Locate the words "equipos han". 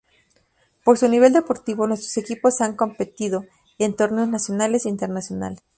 2.17-2.75